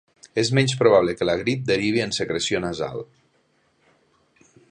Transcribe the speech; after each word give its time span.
És 0.43 0.49
menys 0.59 0.71
probable 0.79 1.13
que 1.19 1.27
la 1.31 1.35
grip 1.41 1.67
derivi 1.67 2.03
en 2.07 2.15
secreció 2.19 2.63
nasal. 2.65 3.07